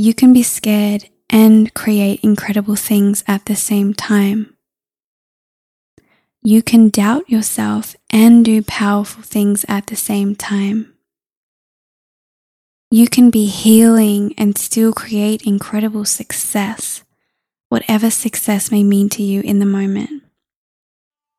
you 0.00 0.14
can 0.14 0.32
be 0.32 0.42
scared 0.42 1.10
and 1.28 1.74
create 1.74 2.24
incredible 2.24 2.74
things 2.74 3.22
at 3.28 3.44
the 3.44 3.54
same 3.54 3.92
time. 3.92 4.56
You 6.42 6.62
can 6.62 6.88
doubt 6.88 7.28
yourself 7.28 7.94
and 8.08 8.42
do 8.42 8.62
powerful 8.62 9.22
things 9.22 9.66
at 9.68 9.88
the 9.88 9.96
same 9.96 10.34
time. 10.34 10.94
You 12.90 13.08
can 13.08 13.28
be 13.28 13.44
healing 13.44 14.34
and 14.38 14.56
still 14.56 14.94
create 14.94 15.42
incredible 15.42 16.06
success, 16.06 17.04
whatever 17.68 18.10
success 18.10 18.72
may 18.72 18.82
mean 18.82 19.10
to 19.10 19.22
you 19.22 19.42
in 19.42 19.58
the 19.58 19.66
moment. 19.66 20.22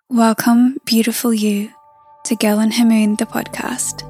Welcome, 0.07 0.77
beautiful 0.85 1.33
you, 1.33 1.71
to 2.25 2.35
Girl 2.35 2.59
and 2.59 2.75
Her 2.75 2.85
Moon, 2.85 3.15
the 3.15 3.25
podcast. 3.25 4.07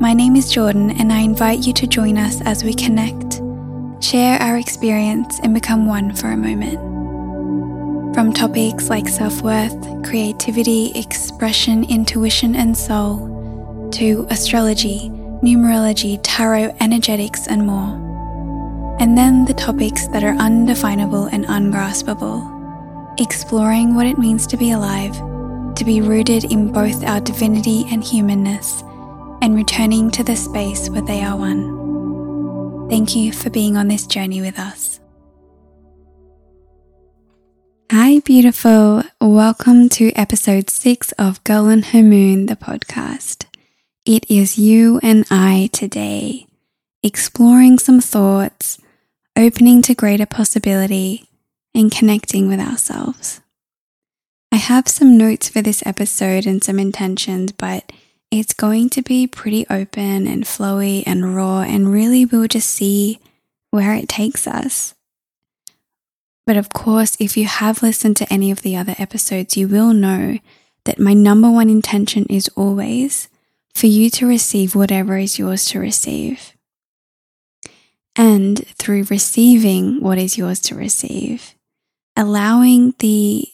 My 0.00 0.12
name 0.12 0.36
is 0.36 0.54
Jordane, 0.54 0.96
and 1.00 1.12
I 1.12 1.22
invite 1.22 1.66
you 1.66 1.72
to 1.72 1.88
join 1.88 2.18
us 2.18 2.40
as 2.42 2.62
we 2.62 2.72
connect, 2.72 3.40
share 4.00 4.40
our 4.40 4.56
experience, 4.56 5.38
and 5.40 5.54
become 5.54 5.86
one 5.86 6.14
for 6.14 6.28
a 6.28 6.36
moment. 6.36 6.78
From 8.14 8.32
topics 8.32 8.90
like 8.90 9.08
self 9.08 9.42
worth, 9.42 9.78
creativity, 10.04 10.92
expression, 10.98 11.84
intuition, 11.84 12.56
and 12.56 12.76
soul, 12.76 13.90
to 13.92 14.26
astrology, 14.30 15.10
numerology, 15.42 16.18
tarot, 16.22 16.74
energetics, 16.80 17.46
and 17.46 17.66
more. 17.66 18.08
And 19.00 19.16
then 19.16 19.44
the 19.44 19.54
topics 19.54 20.08
that 20.08 20.24
are 20.24 20.34
undefinable 20.34 21.26
and 21.26 21.44
ungraspable, 21.46 23.14
exploring 23.18 23.94
what 23.94 24.06
it 24.06 24.18
means 24.18 24.46
to 24.48 24.56
be 24.56 24.72
alive, 24.72 25.14
to 25.76 25.84
be 25.84 26.00
rooted 26.00 26.44
in 26.44 26.72
both 26.72 27.04
our 27.04 27.20
divinity 27.20 27.86
and 27.90 28.04
humanness 28.04 28.82
and 29.40 29.54
returning 29.54 30.10
to 30.10 30.22
the 30.22 30.36
space 30.36 30.90
where 30.90 31.00
they 31.00 31.22
are 31.22 31.36
one. 31.36 31.79
Thank 32.90 33.14
you 33.14 33.32
for 33.32 33.50
being 33.50 33.76
on 33.76 33.86
this 33.86 34.04
journey 34.04 34.40
with 34.40 34.58
us. 34.58 34.98
Hi, 37.92 38.18
beautiful. 38.18 39.04
Welcome 39.20 39.88
to 39.90 40.10
episode 40.16 40.68
six 40.68 41.12
of 41.12 41.42
Girl 41.44 41.68
and 41.68 41.84
Her 41.84 42.02
Moon, 42.02 42.46
the 42.46 42.56
podcast. 42.56 43.46
It 44.04 44.28
is 44.28 44.58
you 44.58 44.98
and 45.04 45.24
I 45.30 45.70
today, 45.72 46.48
exploring 47.00 47.78
some 47.78 48.00
thoughts, 48.00 48.78
opening 49.38 49.82
to 49.82 49.94
greater 49.94 50.26
possibility, 50.26 51.28
and 51.72 51.92
connecting 51.92 52.48
with 52.48 52.58
ourselves. 52.58 53.40
I 54.50 54.56
have 54.56 54.88
some 54.88 55.16
notes 55.16 55.48
for 55.48 55.62
this 55.62 55.86
episode 55.86 56.44
and 56.44 56.60
some 56.64 56.80
intentions, 56.80 57.52
but 57.52 57.92
it's 58.30 58.54
going 58.54 58.88
to 58.90 59.02
be 59.02 59.26
pretty 59.26 59.66
open 59.68 60.26
and 60.26 60.44
flowy 60.44 61.02
and 61.04 61.34
raw, 61.34 61.62
and 61.62 61.92
really 61.92 62.24
we'll 62.24 62.46
just 62.46 62.70
see 62.70 63.18
where 63.70 63.94
it 63.94 64.08
takes 64.08 64.46
us. 64.46 64.94
But 66.46 66.56
of 66.56 66.70
course, 66.70 67.16
if 67.20 67.36
you 67.36 67.46
have 67.46 67.82
listened 67.82 68.16
to 68.18 68.32
any 68.32 68.50
of 68.50 68.62
the 68.62 68.76
other 68.76 68.94
episodes, 68.98 69.56
you 69.56 69.68
will 69.68 69.92
know 69.92 70.38
that 70.84 70.98
my 70.98 71.12
number 71.12 71.50
one 71.50 71.70
intention 71.70 72.24
is 72.26 72.48
always 72.56 73.28
for 73.74 73.86
you 73.86 74.10
to 74.10 74.26
receive 74.26 74.74
whatever 74.74 75.16
is 75.16 75.38
yours 75.38 75.64
to 75.66 75.78
receive. 75.78 76.52
And 78.16 78.66
through 78.76 79.04
receiving 79.04 80.00
what 80.00 80.18
is 80.18 80.36
yours 80.36 80.60
to 80.62 80.74
receive, 80.74 81.54
allowing 82.16 82.94
the 82.98 83.46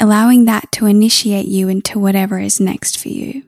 allowing 0.00 0.44
that 0.44 0.70
to 0.72 0.86
initiate 0.86 1.46
you 1.46 1.68
into 1.68 1.98
whatever 1.98 2.38
is 2.38 2.60
next 2.60 2.98
for 2.98 3.08
you 3.08 3.44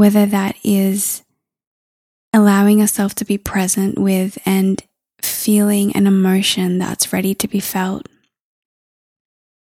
whether 0.00 0.24
that 0.24 0.56
is 0.64 1.22
allowing 2.32 2.78
yourself 2.78 3.14
to 3.14 3.22
be 3.22 3.36
present 3.36 3.98
with 3.98 4.38
and 4.46 4.82
feeling 5.20 5.94
an 5.94 6.06
emotion 6.06 6.78
that's 6.78 7.12
ready 7.12 7.34
to 7.34 7.46
be 7.46 7.60
felt, 7.60 8.08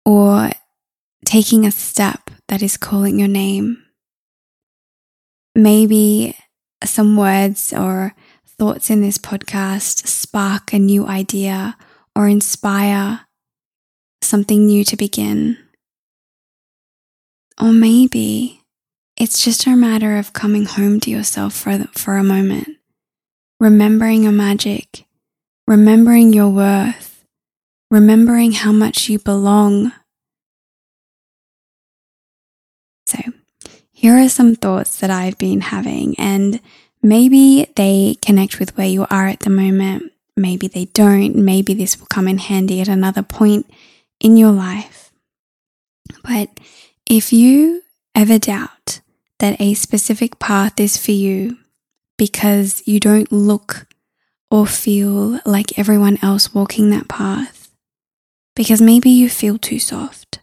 or 0.07 0.51
taking 1.25 1.67
a 1.67 1.73
step 1.73 2.31
that 2.47 2.63
is 2.63 2.77
calling 2.77 3.19
your 3.19 3.27
name. 3.27 3.83
Maybe 5.57 6.37
some 6.85 7.17
words 7.17 7.73
or 7.73 8.15
thoughts 8.57 8.89
in 8.89 9.03
this 9.03 9.19
podcast 9.19 10.07
spark 10.07 10.73
a 10.73 10.79
new 10.79 11.09
idea 11.09 11.77
or 12.15 12.29
inspire 12.29 13.27
something 14.23 14.65
new 14.65 14.85
to 14.85 14.97
begin. 14.97 15.59
Or 17.61 17.73
maybe 17.73 18.60
it's 19.21 19.45
just 19.45 19.67
a 19.67 19.77
matter 19.77 20.17
of 20.17 20.33
coming 20.33 20.65
home 20.65 20.99
to 20.99 21.11
yourself 21.11 21.53
for, 21.53 21.77
for 21.93 22.17
a 22.17 22.25
moment, 22.25 22.79
remembering 23.61 24.23
your 24.23 24.33
magic, 24.33 25.05
remembering 25.67 26.33
your 26.33 26.49
worth, 26.49 27.23
remembering 27.91 28.53
how 28.53 28.73
much 28.73 29.11
you 29.11 29.19
belong. 29.19 29.93
So, 33.05 33.19
here 33.93 34.17
are 34.17 34.31
some 34.31 34.55
thoughts 34.55 34.99
that 35.01 35.11
I've 35.11 35.37
been 35.37 35.61
having, 35.61 36.19
and 36.19 36.59
maybe 37.03 37.71
they 37.77 38.17
connect 38.25 38.59
with 38.59 38.75
where 38.79 38.89
you 38.89 39.07
are 39.11 39.29
at 39.29 39.41
the 39.41 39.51
moment. 39.51 40.15
Maybe 40.35 40.67
they 40.67 40.87
don't. 40.87 41.37
Maybe 41.37 41.75
this 41.75 42.01
will 42.01 42.07
come 42.07 42.27
in 42.27 42.39
handy 42.39 42.81
at 42.81 42.89
another 42.89 43.23
point 43.23 43.71
in 44.19 44.39
your 44.39 44.53
life. 44.53 45.13
But 46.25 46.49
if 47.05 47.35
you 47.35 47.83
ever 48.15 48.39
doubt 48.39 49.01
that 49.41 49.61
a 49.61 49.75
specific 49.75 50.39
path 50.39 50.79
is 50.79 50.97
for 50.97 51.11
you 51.13 51.59
because 52.17 52.83
you 52.87 53.01
don't 53.01 53.33
look 53.33 53.87
or 54.51 54.67
feel 54.67 55.41
like 55.45 55.79
everyone 55.79 56.19
else 56.23 56.55
walking 56.55 56.91
that 56.91 57.09
path. 57.09 57.73
Because 58.55 58.81
maybe 58.81 59.11
you 59.11 59.29
feel 59.29 59.59
too 59.59 59.79
soft 59.79 60.41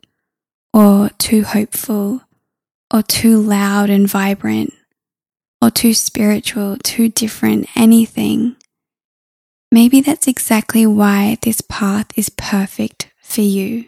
or 0.73 1.09
too 1.17 1.43
hopeful 1.43 2.21
or 2.93 3.03
too 3.03 3.39
loud 3.39 3.89
and 3.89 4.07
vibrant 4.07 4.73
or 5.61 5.69
too 5.69 5.93
spiritual, 5.93 6.77
too 6.83 7.09
different, 7.09 7.67
anything. 7.75 8.55
Maybe 9.71 10.01
that's 10.01 10.27
exactly 10.27 10.85
why 10.85 11.37
this 11.41 11.61
path 11.61 12.07
is 12.15 12.29
perfect 12.29 13.11
for 13.21 13.41
you. 13.41 13.85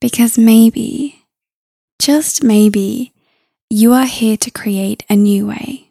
Because 0.00 0.36
maybe, 0.36 1.24
just 1.98 2.44
maybe, 2.44 3.14
you 3.68 3.92
are 3.92 4.06
here 4.06 4.36
to 4.36 4.50
create 4.50 5.04
a 5.10 5.16
new 5.16 5.46
way. 5.46 5.90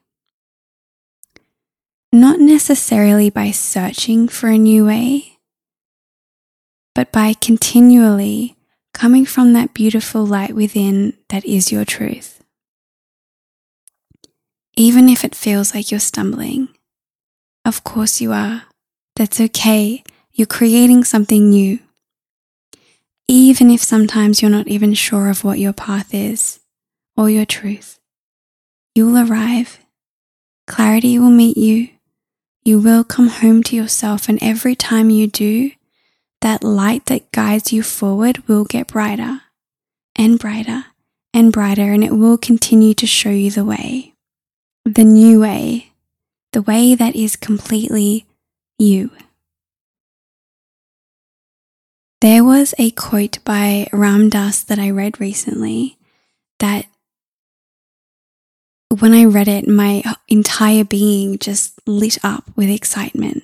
Not 2.12 2.40
necessarily 2.40 3.30
by 3.30 3.52
searching 3.52 4.30
for 4.30 4.48
a 4.48 4.58
new 4.58 4.86
way, 4.86 5.40
but 6.94 7.12
by 7.12 7.34
continually 7.34 8.56
coming 8.94 9.26
from 9.26 9.52
that 9.54 9.74
beautiful 9.74 10.26
light 10.26 10.56
within 10.56 11.18
that 11.28 11.44
is 11.44 11.72
your 11.72 11.84
truth. 11.84 12.42
Even 14.78 15.10
if 15.10 15.26
it 15.26 15.36
feels 15.36 15.76
like 15.76 15.92
you're 15.92 16.00
stumbling, 16.00 16.70
of 17.66 17.84
course 17.84 18.22
you 18.22 18.32
are. 18.32 18.64
That's 19.18 19.42
okay. 19.42 20.04
You're 20.34 20.46
creating 20.46 21.04
something 21.04 21.50
new. 21.50 21.80
Even 23.28 23.70
if 23.70 23.82
sometimes 23.82 24.42
you're 24.42 24.52
not 24.52 24.68
even 24.68 24.94
sure 24.94 25.30
of 25.30 25.44
what 25.44 25.60
your 25.60 25.74
path 25.74 26.14
is 26.14 26.60
or 27.18 27.30
your 27.30 27.46
truth. 27.46 28.00
You 28.94 29.08
will 29.08 29.30
arrive. 29.30 29.80
Clarity 30.68 31.20
will 31.20 31.30
meet 31.30 31.58
you. 31.58 31.90
You 32.64 32.80
will 32.80 33.04
come 33.04 33.28
home 33.28 33.62
to 33.64 33.76
yourself, 33.76 34.28
and 34.28 34.40
every 34.42 34.76
time 34.76 35.10
you 35.10 35.28
do, 35.28 35.72
that 36.42 36.64
light 36.64 37.06
that 37.06 37.32
guides 37.32 37.72
you 37.72 37.84
forward 37.84 38.48
will 38.48 38.66
get 38.66 38.88
brighter 38.88 39.42
and 40.16 40.40
brighter 40.40 40.86
and 41.34 41.52
brighter, 41.52 41.92
and 41.92 42.04
it 42.04 42.14
will 42.14 42.38
continue 42.38 42.94
to 42.96 43.06
show 43.06 43.30
you 43.30 43.52
the 43.52 43.66
way. 43.66 44.14
The 44.86 45.04
new 45.04 45.42
way, 45.42 45.92
the 46.54 46.62
way 46.62 46.96
that 46.96 47.16
is 47.16 47.36
completely 47.36 48.26
you. 48.80 49.12
There 52.22 52.44
was 52.44 52.74
a 52.78 52.92
quote 52.92 53.40
by 53.44 53.88
Ram 53.92 54.30
Dass 54.30 54.64
that 54.64 54.80
I 54.80 54.90
read 54.90 55.20
recently 55.20 55.98
that 56.60 56.88
when 59.00 59.14
I 59.14 59.26
read 59.26 59.48
it, 59.48 59.68
my 59.68 60.04
entire 60.28 60.84
being 60.84 61.38
just 61.40 61.80
lit 61.88 62.18
up 62.24 62.46
with 62.56 62.70
excitement 62.70 63.44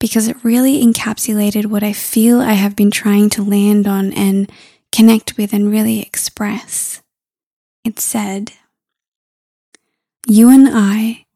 because 0.00 0.28
it 0.28 0.44
really 0.44 0.84
encapsulated 0.84 1.66
what 1.66 1.82
I 1.82 1.92
feel 1.92 2.40
I 2.40 2.52
have 2.52 2.76
been 2.76 2.90
trying 2.90 3.30
to 3.30 3.42
land 3.42 3.86
on 3.86 4.12
and 4.12 4.50
connect 4.92 5.36
with 5.36 5.52
and 5.52 5.70
really 5.70 6.00
express. 6.00 7.02
It 7.84 7.98
said, 7.98 8.52
You 10.26 10.50
and 10.50 10.68
I 10.70 11.26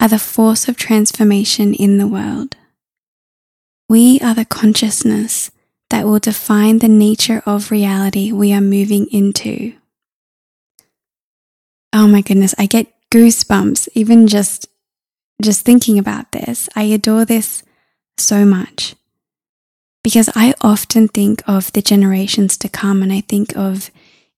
are 0.00 0.08
the 0.08 0.18
force 0.18 0.68
of 0.68 0.76
transformation 0.76 1.74
in 1.74 1.98
the 1.98 2.08
world. 2.08 2.56
We 3.88 4.20
are 4.20 4.34
the 4.34 4.44
consciousness 4.44 5.50
that 5.90 6.06
will 6.06 6.20
define 6.20 6.78
the 6.78 6.88
nature 6.88 7.42
of 7.44 7.70
reality 7.70 8.32
we 8.32 8.52
are 8.52 8.60
moving 8.60 9.06
into. 9.10 9.74
Oh 11.92 12.06
my 12.06 12.20
goodness, 12.20 12.54
I 12.56 12.66
get 12.66 12.86
goosebumps 13.10 13.88
even 13.94 14.26
just 14.26 14.66
just 15.42 15.64
thinking 15.64 15.98
about 15.98 16.32
this. 16.32 16.68
I 16.76 16.82
adore 16.84 17.24
this 17.24 17.62
so 18.18 18.44
much. 18.44 18.94
Because 20.02 20.30
I 20.34 20.54
often 20.60 21.08
think 21.08 21.42
of 21.46 21.72
the 21.72 21.82
generations 21.82 22.56
to 22.58 22.68
come 22.68 23.02
and 23.02 23.12
I 23.12 23.20
think 23.22 23.56
of 23.56 23.90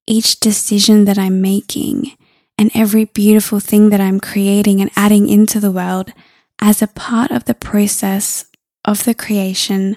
each 0.07 0.41
decision 0.41 1.05
that 1.05 1.19
I'm 1.19 1.41
making 1.41 2.17
and 2.59 2.71
every 2.75 3.05
beautiful 3.05 3.61
thing 3.61 3.91
that 3.91 4.01
I'm 4.01 4.21
creating 4.21 4.81
and 4.81 4.91
adding 4.97 5.29
into 5.29 5.61
the 5.61 5.71
world 5.71 6.13
as 6.61 6.83
a 6.83 6.89
part 6.89 7.31
of 7.31 7.45
the 7.45 7.55
process 7.55 8.47
of 8.85 9.05
the 9.05 9.15
creation 9.15 9.97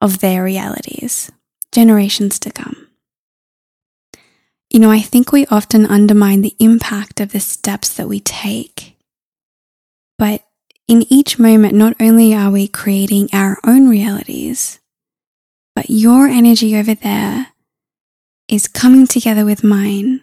of 0.00 0.20
their 0.20 0.44
realities, 0.44 1.30
generations 1.72 2.38
to 2.40 2.50
come. 2.50 2.85
You 4.76 4.80
know, 4.80 4.90
I 4.90 5.00
think 5.00 5.32
we 5.32 5.46
often 5.46 5.86
undermine 5.86 6.42
the 6.42 6.54
impact 6.58 7.18
of 7.18 7.32
the 7.32 7.40
steps 7.40 7.94
that 7.94 8.10
we 8.10 8.20
take. 8.20 8.98
But 10.18 10.44
in 10.86 11.10
each 11.10 11.38
moment, 11.38 11.72
not 11.72 11.96
only 11.98 12.34
are 12.34 12.50
we 12.50 12.68
creating 12.68 13.30
our 13.32 13.58
own 13.64 13.88
realities, 13.88 14.78
but 15.74 15.88
your 15.88 16.26
energy 16.26 16.76
over 16.76 16.92
there 16.92 17.46
is 18.48 18.68
coming 18.68 19.06
together 19.06 19.46
with 19.46 19.64
mine, 19.64 20.22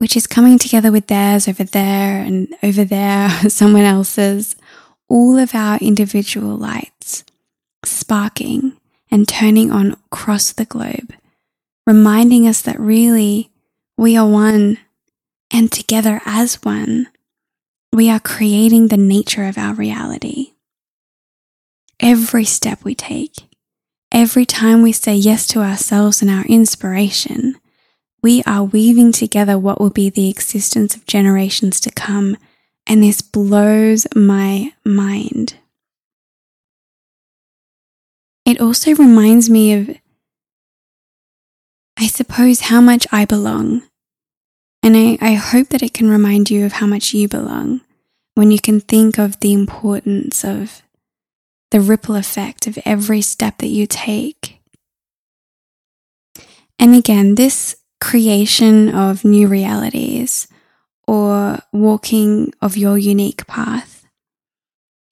which 0.00 0.18
is 0.18 0.26
coming 0.26 0.58
together 0.58 0.92
with 0.92 1.06
theirs 1.06 1.48
over 1.48 1.64
there 1.64 2.18
and 2.18 2.54
over 2.62 2.84
there, 2.84 3.30
someone 3.48 3.84
else's, 3.84 4.54
all 5.08 5.38
of 5.38 5.54
our 5.54 5.78
individual 5.78 6.58
lights 6.58 7.24
sparking 7.86 8.76
and 9.10 9.26
turning 9.26 9.70
on 9.70 9.92
across 9.92 10.52
the 10.52 10.66
globe, 10.66 11.14
reminding 11.86 12.46
us 12.46 12.60
that 12.60 12.78
really 12.78 13.48
we 13.96 14.16
are 14.16 14.28
one 14.28 14.78
and 15.50 15.70
together 15.70 16.20
as 16.24 16.62
one, 16.62 17.08
we 17.92 18.08
are 18.10 18.20
creating 18.20 18.88
the 18.88 18.96
nature 18.96 19.44
of 19.44 19.58
our 19.58 19.74
reality. 19.74 20.52
Every 22.00 22.44
step 22.44 22.82
we 22.84 22.94
take, 22.94 23.36
every 24.10 24.46
time 24.46 24.82
we 24.82 24.92
say 24.92 25.14
yes 25.14 25.46
to 25.48 25.60
ourselves 25.60 26.22
and 26.22 26.30
our 26.30 26.44
inspiration, 26.46 27.56
we 28.22 28.42
are 28.44 28.64
weaving 28.64 29.12
together 29.12 29.58
what 29.58 29.80
will 29.80 29.90
be 29.90 30.08
the 30.08 30.30
existence 30.30 30.96
of 30.96 31.06
generations 31.06 31.80
to 31.80 31.90
come. 31.90 32.36
And 32.86 33.02
this 33.02 33.20
blows 33.20 34.06
my 34.14 34.72
mind. 34.84 35.54
It 38.44 38.60
also 38.60 38.94
reminds 38.94 39.48
me 39.48 39.72
of, 39.74 39.96
I 41.98 42.06
suppose, 42.06 42.62
how 42.62 42.80
much 42.80 43.06
I 43.12 43.24
belong. 43.24 43.82
And 44.82 44.96
I, 44.96 45.18
I 45.20 45.34
hope 45.34 45.68
that 45.68 45.82
it 45.82 45.94
can 45.94 46.08
remind 46.08 46.50
you 46.50 46.64
of 46.64 46.72
how 46.72 46.86
much 46.86 47.14
you 47.14 47.28
belong 47.28 47.82
when 48.34 48.50
you 48.50 48.58
can 48.58 48.80
think 48.80 49.18
of 49.18 49.38
the 49.40 49.52
importance 49.52 50.44
of 50.44 50.82
the 51.70 51.80
ripple 51.80 52.16
effect 52.16 52.66
of 52.66 52.78
every 52.84 53.22
step 53.22 53.58
that 53.58 53.68
you 53.68 53.86
take. 53.86 54.60
And 56.78 56.94
again, 56.94 57.36
this 57.36 57.76
creation 58.00 58.88
of 58.88 59.24
new 59.24 59.46
realities 59.46 60.48
or 61.06 61.60
walking 61.72 62.52
of 62.60 62.76
your 62.76 62.98
unique 62.98 63.46
path 63.46 64.04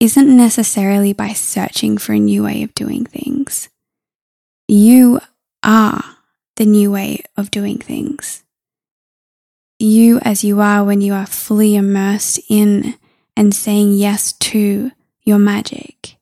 isn't 0.01 0.37
necessarily 0.37 1.13
by 1.13 1.29
searching 1.29 1.99
for 1.99 2.15
a 2.15 2.19
new 2.19 2.45
way 2.45 2.63
of 2.63 2.75
doing 2.75 3.05
things. 3.05 3.69
You 4.67 5.21
are 5.63 6.03
the 6.61 6.67
new 6.67 6.91
way 6.93 7.23
of 7.39 7.51
doing 7.51 7.79
things. 7.79 8.45
You, 9.79 10.19
as 10.19 10.45
you 10.45 10.61
are 10.61 10.85
when 10.85 11.01
you 11.01 11.15
are 11.15 11.25
fully 11.25 11.75
immersed 11.75 12.39
in 12.51 12.97
and 13.35 13.55
saying 13.55 13.95
yes 13.95 14.35
to 14.35 14.91
your 15.23 15.39
magic. 15.39 16.19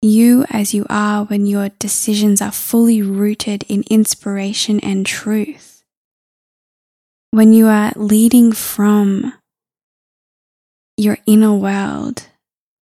You, 0.00 0.44
as 0.50 0.72
you 0.72 0.86
are 0.88 1.24
when 1.24 1.46
your 1.46 1.70
decisions 1.80 2.40
are 2.40 2.52
fully 2.52 3.02
rooted 3.02 3.64
in 3.68 3.82
inspiration 3.90 4.78
and 4.78 5.04
truth. 5.04 5.82
When 7.32 7.52
you 7.52 7.66
are 7.66 7.92
leading 7.96 8.52
from 8.52 9.34
your 10.96 11.18
inner 11.26 11.54
world 11.54 12.28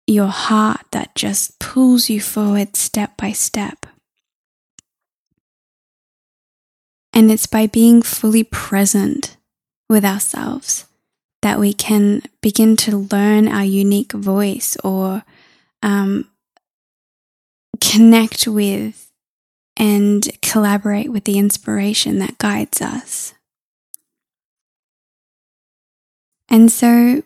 your 0.07 0.29
heart 0.29 0.83
that 0.93 1.13
just 1.17 1.59
pulls 1.59 2.09
you 2.09 2.21
forward 2.21 2.77
step 2.77 3.17
by 3.17 3.33
step. 3.33 3.86
And 7.17 7.33
it's 7.33 7.47
by 7.47 7.67
being 7.67 8.03
fully 8.03 8.45
present 8.45 9.39
with 9.89 10.05
ourselves 10.05 10.85
that 11.41 11.59
we 11.59 11.73
can 11.73 12.21
begin 12.43 12.77
to 12.77 13.09
learn 13.11 13.49
our 13.49 13.65
unique 13.65 14.13
voice 14.13 14.77
or 14.85 15.23
um, 15.83 16.29
connect 17.81 18.47
with 18.47 19.11
and 19.79 20.29
collaborate 20.43 21.11
with 21.11 21.25
the 21.25 21.39
inspiration 21.39 22.19
that 22.19 22.37
guides 22.37 22.83
us. 22.83 23.33
And 26.51 26.71
so 26.71 27.23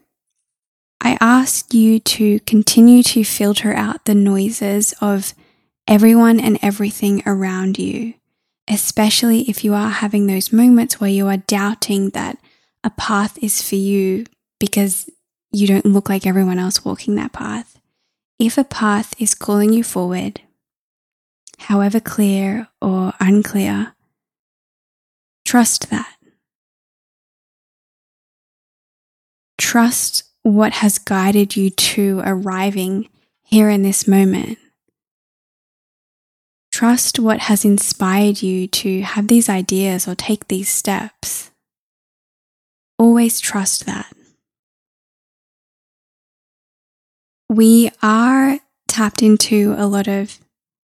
I 1.00 1.18
ask 1.20 1.74
you 1.74 1.98
to 1.98 2.38
continue 2.40 3.02
to 3.02 3.24
filter 3.24 3.74
out 3.74 4.04
the 4.04 4.14
noises 4.14 4.94
of 5.00 5.34
everyone 5.88 6.38
and 6.38 6.60
everything 6.62 7.24
around 7.26 7.76
you, 7.76 8.14
especially 8.70 9.42
if 9.50 9.64
you 9.64 9.74
are 9.74 9.90
having 9.90 10.26
those 10.26 10.52
moments 10.52 11.00
where 11.00 11.10
you 11.10 11.26
are 11.26 11.38
doubting 11.38 12.10
that 12.10 12.38
a 12.84 12.90
path 12.90 13.36
is 13.42 13.60
for 13.60 13.74
you 13.74 14.24
because 14.60 15.10
you 15.50 15.66
don't 15.66 15.84
look 15.84 16.08
like 16.08 16.24
everyone 16.24 16.58
else 16.58 16.84
walking 16.84 17.16
that 17.16 17.32
path. 17.32 17.80
If 18.38 18.56
a 18.56 18.64
path 18.64 19.20
is 19.20 19.34
calling 19.34 19.72
you 19.72 19.82
forward, 19.82 20.40
however 21.58 21.98
clear 21.98 22.68
or 22.80 23.12
unclear, 23.18 23.94
trust 25.44 25.90
that. 25.90 26.16
Trust 29.58 30.22
what 30.42 30.74
has 30.74 30.98
guided 30.98 31.56
you 31.56 31.70
to 31.70 32.22
arriving 32.24 33.08
here 33.42 33.68
in 33.68 33.82
this 33.82 34.06
moment. 34.06 34.58
Trust 36.80 37.18
what 37.18 37.40
has 37.40 37.62
inspired 37.62 38.40
you 38.40 38.66
to 38.66 39.02
have 39.02 39.28
these 39.28 39.50
ideas 39.50 40.08
or 40.08 40.14
take 40.14 40.48
these 40.48 40.70
steps. 40.70 41.50
Always 42.98 43.38
trust 43.38 43.84
that. 43.84 44.10
We 47.50 47.90
are 48.02 48.60
tapped 48.88 49.22
into 49.22 49.74
a 49.76 49.84
lot 49.84 50.08
of 50.08 50.38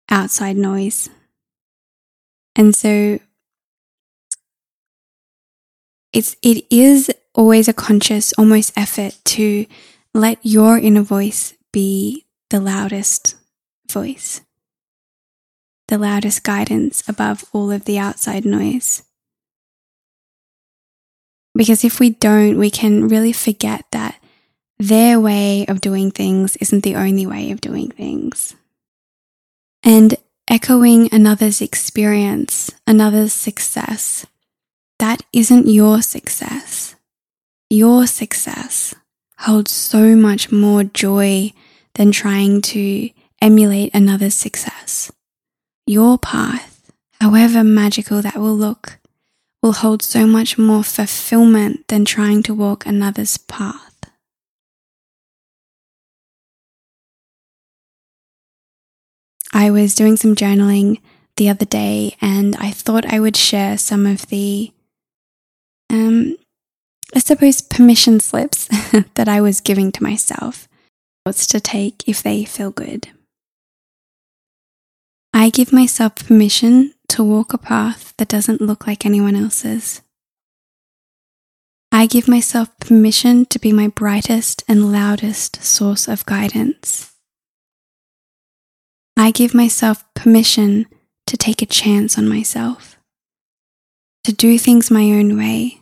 outside 0.10 0.58
noise. 0.58 1.10
And 2.58 2.76
so 2.76 3.20
it's 6.12 6.36
it 6.42 6.66
is 6.70 7.10
always 7.34 7.70
a 7.70 7.74
conscious, 7.74 8.34
almost 8.34 8.74
effort 8.78 9.18
to 9.24 9.66
let 10.14 10.40
your 10.42 10.78
inner 10.78 11.04
voice 11.04 11.54
be 11.72 12.26
the 12.50 12.60
loudest 12.60 13.38
voice, 13.90 14.42
the 15.88 15.98
loudest 15.98 16.44
guidance 16.44 17.08
above 17.08 17.46
all 17.54 17.72
of 17.72 17.86
the 17.86 17.98
outside 17.98 18.46
noise. 18.46 19.04
Because 21.54 21.84
if 21.84 22.00
we 22.00 22.10
don't, 22.10 22.58
we 22.58 22.70
can 22.70 23.08
really 23.08 23.32
forget 23.32 23.86
that 23.92 24.20
their 24.78 25.20
way 25.20 25.66
of 25.68 25.80
doing 25.80 26.12
things 26.12 26.56
isn't 26.58 26.84
the 26.84 26.96
only 26.96 27.26
way 27.26 27.52
of 27.52 27.62
doing 27.62 27.92
things. 27.92 28.56
And 29.84 30.16
echoing 30.50 31.08
another's 31.14 31.62
experience, 31.62 32.72
another's 32.86 33.34
success, 33.34 34.26
that 35.00 35.22
isn't 35.32 35.68
your 35.68 36.02
success 36.02 36.96
your 37.70 38.06
success 38.06 38.94
holds 39.40 39.72
so 39.72 40.16
much 40.16 40.52
more 40.52 40.84
joy 40.84 41.52
than 41.96 42.12
trying 42.12 42.62
to 42.62 43.10
emulate 43.42 43.94
another's 43.94 44.36
success. 44.36 45.12
Your 45.88 46.18
path, 46.18 46.92
however 47.22 47.64
magical 47.64 48.22
that 48.22 48.38
will 48.38 48.56
look, 48.56 49.00
will 49.62 49.74
hold 49.74 50.02
so 50.02 50.26
much 50.26 50.58
more 50.58 50.84
fulfillment 50.84 51.88
than 51.88 52.06
trying 52.06 52.44
to 52.44 52.54
walk 52.54 52.86
another's 52.86 53.38
path. 53.38 53.92
I 59.54 59.72
was 59.72 59.96
doing 59.96 60.18
some 60.18 60.36
journaling 60.36 61.00
the 61.38 61.50
other 61.50 61.66
day 61.66 62.16
and 62.20 62.56
I 62.58 62.72
thought 62.72 63.06
I 63.06 63.20
would 63.20 63.38
share 63.38 63.78
some 63.78 64.06
of 64.06 64.28
the 64.28 64.72
um, 65.90 66.36
I 67.16 67.20
suppose, 67.20 67.62
permission 67.62 68.20
slips 68.20 68.68
that 69.16 69.28
I 69.28 69.40
was 69.40 69.62
giving 69.62 69.92
to 69.94 70.04
myself. 70.04 70.68
What's 71.24 71.48
to 71.48 71.60
take 71.60 72.08
if 72.08 72.22
they 72.22 72.44
feel 72.44 72.72
good. 72.72 73.10
I 75.38 75.50
give 75.50 75.74
myself 75.74 76.16
permission 76.16 76.94
to 77.10 77.22
walk 77.22 77.52
a 77.54 77.58
path 77.58 78.14
that 78.18 78.30
doesn't 78.30 78.62
look 78.62 78.88
like 78.88 79.06
anyone 79.06 79.36
else's. 79.36 80.02
I 81.92 82.06
give 82.06 82.30
myself 82.30 82.70
permission 82.80 83.46
to 83.48 83.60
be 83.60 83.74
my 83.74 83.90
brightest 83.90 84.64
and 84.66 84.94
loudest 84.94 85.62
source 85.62 86.08
of 86.08 86.26
guidance. 86.26 87.12
I 89.18 89.32
give 89.32 89.54
myself 89.54 90.06
permission 90.14 90.86
to 91.28 91.36
take 91.36 91.62
a 91.62 91.66
chance 91.66 92.18
on 92.18 92.30
myself, 92.30 92.98
to 94.24 94.32
do 94.32 94.58
things 94.58 94.90
my 94.90 95.12
own 95.12 95.38
way, 95.38 95.82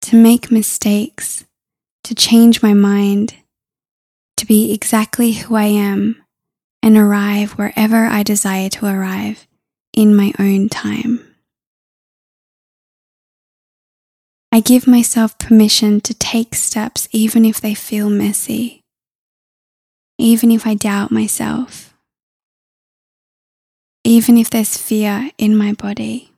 to 0.00 0.16
make 0.16 0.50
mistakes, 0.50 1.44
to 2.02 2.14
change 2.14 2.62
my 2.62 2.72
mind, 2.72 3.34
to 4.38 4.46
be 4.46 4.72
exactly 4.72 5.32
who 5.32 5.54
I 5.54 5.64
am 5.66 6.23
and 6.84 6.98
arrive 6.98 7.52
wherever 7.52 8.04
I 8.04 8.22
desire 8.22 8.68
to 8.68 8.84
arrive 8.84 9.46
in 9.94 10.14
my 10.14 10.34
own 10.38 10.68
time. 10.68 11.18
I 14.52 14.60
give 14.60 14.86
myself 14.86 15.38
permission 15.38 16.02
to 16.02 16.12
take 16.12 16.54
steps 16.54 17.08
even 17.10 17.46
if 17.46 17.58
they 17.58 17.72
feel 17.72 18.10
messy, 18.10 18.82
even 20.18 20.50
if 20.50 20.66
I 20.66 20.74
doubt 20.74 21.10
myself, 21.10 21.94
even 24.04 24.36
if 24.36 24.50
there's 24.50 24.76
fear 24.76 25.30
in 25.38 25.56
my 25.56 25.72
body. 25.72 26.32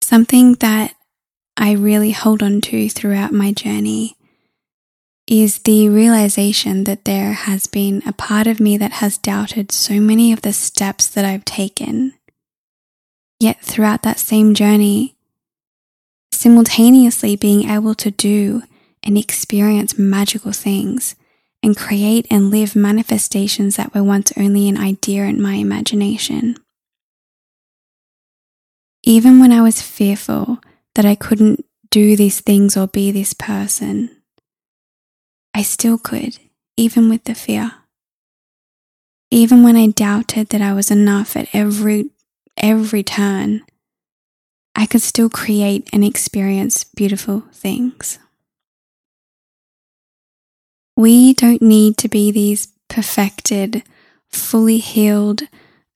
Something 0.00 0.54
that 0.54 0.94
I 1.58 1.72
really 1.72 2.12
hold 2.12 2.42
on 2.42 2.62
to 2.62 2.88
throughout 2.88 3.32
my 3.32 3.52
journey 3.52 4.16
is 5.26 5.58
the 5.60 5.88
realization 5.88 6.84
that 6.84 7.04
there 7.04 7.32
has 7.32 7.66
been 7.66 8.02
a 8.06 8.12
part 8.12 8.46
of 8.46 8.60
me 8.60 8.76
that 8.76 8.92
has 8.92 9.18
doubted 9.18 9.70
so 9.70 9.94
many 9.94 10.32
of 10.32 10.42
the 10.42 10.52
steps 10.52 11.06
that 11.08 11.24
I've 11.24 11.44
taken. 11.44 12.14
Yet 13.38 13.60
throughout 13.60 14.02
that 14.02 14.18
same 14.18 14.54
journey, 14.54 15.16
simultaneously 16.32 17.36
being 17.36 17.68
able 17.68 17.94
to 17.94 18.10
do 18.10 18.62
and 19.02 19.16
experience 19.16 19.98
magical 19.98 20.52
things 20.52 21.14
and 21.62 21.76
create 21.76 22.26
and 22.30 22.50
live 22.50 22.74
manifestations 22.74 23.76
that 23.76 23.94
were 23.94 24.02
once 24.02 24.32
only 24.36 24.68
an 24.68 24.76
idea 24.76 25.24
in 25.24 25.40
my 25.40 25.54
imagination. 25.54 26.56
Even 29.04 29.40
when 29.40 29.52
I 29.52 29.62
was 29.62 29.82
fearful 29.82 30.58
that 30.94 31.04
I 31.04 31.14
couldn't 31.14 31.64
do 31.90 32.16
these 32.16 32.40
things 32.40 32.76
or 32.76 32.86
be 32.86 33.10
this 33.10 33.34
person, 33.34 34.21
I 35.54 35.62
still 35.62 35.98
could, 35.98 36.38
even 36.76 37.08
with 37.08 37.24
the 37.24 37.34
fear. 37.34 37.72
Even 39.30 39.62
when 39.62 39.76
I 39.76 39.86
doubted 39.88 40.48
that 40.48 40.60
I 40.60 40.72
was 40.72 40.90
enough 40.90 41.36
at 41.36 41.48
every 41.52 42.10
every 42.56 43.02
turn, 43.02 43.62
I 44.74 44.86
could 44.86 45.02
still 45.02 45.28
create 45.28 45.88
and 45.92 46.04
experience 46.04 46.84
beautiful 46.84 47.44
things. 47.52 48.18
We 50.96 51.32
don't 51.34 51.62
need 51.62 51.96
to 51.98 52.08
be 52.08 52.30
these 52.30 52.68
perfected, 52.88 53.82
fully 54.28 54.78
healed, 54.78 55.42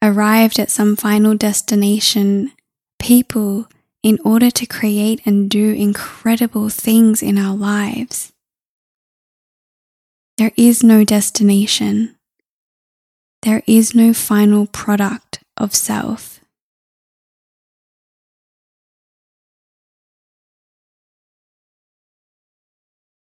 arrived 0.03 0.59
at 0.59 0.71
some 0.71 0.97
final 0.97 1.35
destination 1.35 2.53
people 2.99 3.69
in 4.03 4.19
order 4.25 4.51
to 4.51 4.67
create 4.67 5.21
and 5.27 5.51
do 5.51 5.73
incredible 5.73 6.69
things 6.69 7.23
in 7.23 7.39
our 7.39 7.55
lives. 7.57 8.33
There 10.39 10.53
is 10.57 10.85
no 10.85 11.03
destination. 11.03 12.15
There 13.41 13.63
is 13.67 13.95
no 13.95 14.13
final 14.13 14.67
product 14.67 15.43
of 15.57 15.75
self. 15.75 16.41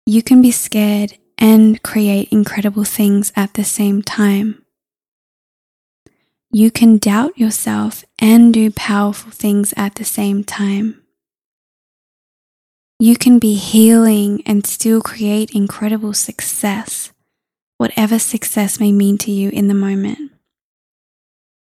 You 0.05 0.23
can 0.23 0.41
be 0.41 0.51
scared 0.51 1.17
and 1.37 1.83
create 1.83 2.29
incredible 2.31 2.85
things 2.85 3.33
at 3.35 3.55
the 3.55 3.65
same 3.65 4.01
time. 4.01 4.63
You 6.49 6.71
can 6.71 6.97
doubt 6.97 7.37
yourself 7.37 8.05
and 8.19 8.53
do 8.53 8.71
powerful 8.71 9.31
things 9.31 9.73
at 9.75 9.95
the 9.95 10.05
same 10.05 10.43
time. 10.43 11.01
You 13.01 13.15
can 13.15 13.39
be 13.39 13.55
healing 13.55 14.43
and 14.45 14.63
still 14.63 15.01
create 15.01 15.55
incredible 15.55 16.13
success, 16.13 17.11
whatever 17.79 18.19
success 18.19 18.79
may 18.79 18.91
mean 18.91 19.17
to 19.17 19.31
you 19.31 19.49
in 19.49 19.67
the 19.67 19.73
moment. 19.73 20.31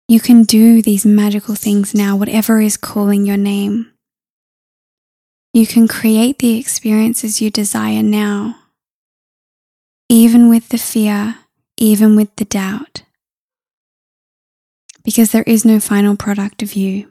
You 0.08 0.20
can 0.20 0.42
do 0.42 0.82
these 0.82 1.06
magical 1.06 1.54
things 1.54 1.94
now, 1.94 2.16
whatever 2.16 2.60
is 2.60 2.76
calling 2.76 3.28
your 3.28 3.38
name. 3.38 3.92
You 5.54 5.68
can 5.68 5.88
create 5.88 6.40
the 6.40 6.58
experiences 6.58 7.40
you 7.40 7.52
desire 7.52 8.02
now, 8.02 8.56
even 10.10 10.50
with 10.50 10.70
the 10.70 10.80
fear, 10.80 11.36
even 11.78 12.16
with 12.16 12.36
the 12.38 12.46
doubt, 12.46 13.04
because 15.04 15.30
there 15.34 15.46
is 15.46 15.66
no 15.66 15.80
final 15.80 16.16
product 16.16 16.64
of 16.64 16.74
you. 16.74 17.11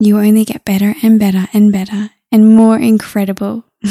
You 0.00 0.18
only 0.18 0.44
get 0.44 0.64
better 0.64 0.94
and 1.02 1.18
better 1.18 1.46
and 1.52 1.72
better 1.72 2.10
and 2.30 2.54
more 2.54 2.78
incredible. 2.78 3.64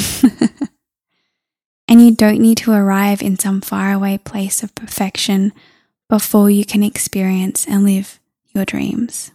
and 1.87 2.01
you 2.01 2.15
don't 2.15 2.39
need 2.39 2.57
to 2.59 2.71
arrive 2.71 3.21
in 3.21 3.37
some 3.37 3.61
faraway 3.61 4.17
place 4.17 4.63
of 4.63 4.75
perfection 4.75 5.53
before 6.09 6.49
you 6.49 6.65
can 6.65 6.83
experience 6.83 7.67
and 7.67 7.83
live 7.83 8.19
your 8.53 8.65
dreams. 8.65 9.31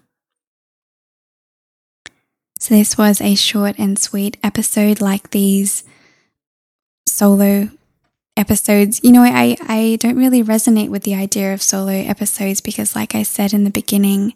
So, 2.59 2.75
this 2.75 2.97
was 2.97 3.21
a 3.21 3.35
short 3.35 3.75
and 3.79 3.99
sweet 3.99 4.37
episode 4.43 5.01
like 5.01 5.31
these 5.31 5.83
solo 7.09 7.69
episodes. 8.37 9.01
You 9.03 9.13
know, 9.13 9.23
I, 9.23 9.57
I 9.63 9.99
don't 10.01 10.17
really 10.17 10.45
resonate 10.45 10.89
with 10.89 11.03
the 11.03 11.15
idea 11.15 11.53
of 11.53 11.61
solo 11.61 11.93
episodes 11.93 12.61
because, 12.61 12.95
like 12.95 13.15
I 13.15 13.25
said 13.25 13.53
in 13.53 13.65
the 13.65 13.71
beginning, 13.71 14.35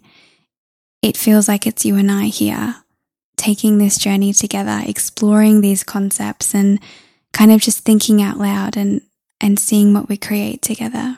it 1.01 1.17
feels 1.17 1.47
like 1.47 1.67
it's 1.67 1.85
you 1.85 1.95
and 1.95 2.11
I 2.11 2.25
here 2.25 2.75
taking 3.37 3.77
this 3.77 3.97
journey 3.97 4.33
together, 4.33 4.81
exploring 4.85 5.61
these 5.61 5.83
concepts 5.83 6.53
and 6.53 6.79
kind 7.33 7.51
of 7.51 7.61
just 7.61 7.85
thinking 7.85 8.21
out 8.21 8.37
loud 8.37 8.75
and, 8.75 9.01
and 9.39 9.59
seeing 9.59 9.93
what 9.93 10.09
we 10.09 10.17
create 10.17 10.61
together. 10.61 11.17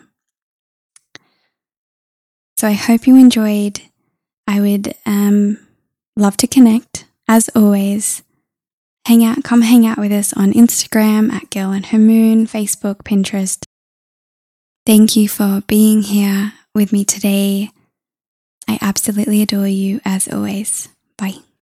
So 2.57 2.67
I 2.67 2.73
hope 2.73 3.07
you 3.07 3.15
enjoyed. 3.15 3.81
I 4.45 4.59
would 4.59 4.93
um, 5.05 5.65
love 6.17 6.35
to 6.37 6.47
connect 6.47 7.05
as 7.27 7.49
always. 7.55 8.21
Hang 9.05 9.23
out, 9.23 9.43
come 9.43 9.61
hang 9.61 9.87
out 9.87 9.97
with 9.97 10.11
us 10.11 10.33
on 10.33 10.51
Instagram 10.51 11.31
at 11.31 11.49
Girl 11.49 11.71
and 11.71 11.85
Her 11.85 11.97
Moon, 11.97 12.45
Facebook, 12.45 12.97
Pinterest. 13.03 13.63
Thank 14.85 15.15
you 15.15 15.29
for 15.29 15.63
being 15.67 16.01
here 16.01 16.53
with 16.75 16.91
me 16.91 17.05
today. 17.05 17.69
I 18.69 18.77
absolutely 18.81 19.41
adore 19.41 19.67
you 19.67 19.99
as 20.05 20.27
always. 20.31 20.89
Bye. 21.17 21.39